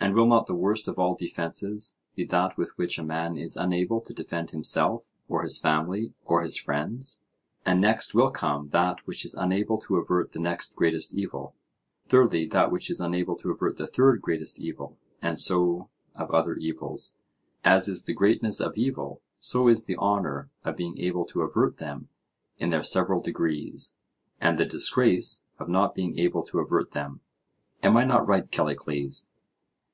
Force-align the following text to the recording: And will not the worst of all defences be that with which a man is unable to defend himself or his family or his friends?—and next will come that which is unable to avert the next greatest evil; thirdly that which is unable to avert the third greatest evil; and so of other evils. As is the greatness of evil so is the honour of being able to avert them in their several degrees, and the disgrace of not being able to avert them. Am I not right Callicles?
And 0.00 0.14
will 0.14 0.26
not 0.26 0.46
the 0.46 0.54
worst 0.54 0.88
of 0.88 0.98
all 0.98 1.16
defences 1.16 1.98
be 2.14 2.24
that 2.26 2.56
with 2.56 2.70
which 2.78 2.98
a 2.98 3.04
man 3.04 3.36
is 3.36 3.56
unable 3.58 4.00
to 4.02 4.14
defend 4.14 4.52
himself 4.52 5.10
or 5.28 5.42
his 5.42 5.58
family 5.58 6.14
or 6.24 6.42
his 6.42 6.56
friends?—and 6.56 7.78
next 7.80 8.14
will 8.14 8.30
come 8.30 8.70
that 8.70 9.06
which 9.06 9.24
is 9.26 9.34
unable 9.34 9.76
to 9.82 9.96
avert 9.96 10.32
the 10.32 10.38
next 10.38 10.74
greatest 10.76 11.14
evil; 11.14 11.56
thirdly 12.06 12.46
that 12.46 12.70
which 12.72 12.88
is 12.88 13.00
unable 13.00 13.34
to 13.36 13.50
avert 13.50 13.76
the 13.76 13.88
third 13.88 14.22
greatest 14.22 14.62
evil; 14.62 14.96
and 15.20 15.38
so 15.38 15.90
of 16.14 16.30
other 16.30 16.54
evils. 16.54 17.16
As 17.62 17.86
is 17.86 18.04
the 18.04 18.14
greatness 18.14 18.60
of 18.60 18.78
evil 18.78 19.20
so 19.40 19.68
is 19.68 19.84
the 19.84 19.96
honour 19.96 20.48
of 20.64 20.76
being 20.76 20.96
able 20.96 21.26
to 21.26 21.42
avert 21.42 21.76
them 21.78 22.08
in 22.56 22.70
their 22.70 22.84
several 22.84 23.20
degrees, 23.20 23.96
and 24.40 24.58
the 24.58 24.64
disgrace 24.64 25.44
of 25.58 25.68
not 25.68 25.94
being 25.94 26.18
able 26.18 26.44
to 26.44 26.60
avert 26.60 26.92
them. 26.92 27.20
Am 27.82 27.96
I 27.98 28.04
not 28.04 28.26
right 28.26 28.48
Callicles? 28.50 29.28